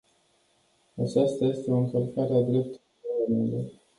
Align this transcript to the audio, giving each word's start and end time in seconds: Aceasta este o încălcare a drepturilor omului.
Aceasta 1.03 1.45
este 1.45 1.71
o 1.71 1.75
încălcare 1.77 2.33
a 2.33 2.41
drepturilor 2.41 2.81
omului. 3.29 3.71